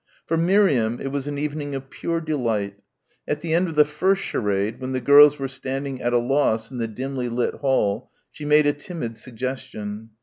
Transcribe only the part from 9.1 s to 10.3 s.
suggestion.